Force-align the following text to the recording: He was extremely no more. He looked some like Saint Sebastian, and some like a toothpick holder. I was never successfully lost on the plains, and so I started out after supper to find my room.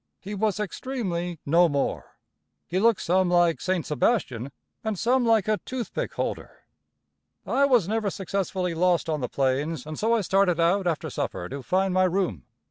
He 0.19 0.33
was 0.33 0.59
extremely 0.59 1.39
no 1.45 1.69
more. 1.69 2.17
He 2.65 2.79
looked 2.79 3.01
some 3.03 3.29
like 3.29 3.61
Saint 3.61 3.85
Sebastian, 3.85 4.51
and 4.83 4.97
some 4.97 5.23
like 5.27 5.47
a 5.47 5.59
toothpick 5.63 6.15
holder. 6.15 6.63
I 7.45 7.65
was 7.65 7.87
never 7.87 8.09
successfully 8.09 8.73
lost 8.73 9.07
on 9.09 9.21
the 9.21 9.29
plains, 9.29 9.85
and 9.85 9.99
so 9.99 10.15
I 10.15 10.21
started 10.21 10.59
out 10.59 10.87
after 10.87 11.11
supper 11.11 11.47
to 11.49 11.61
find 11.61 11.93
my 11.93 12.05
room. 12.05 12.45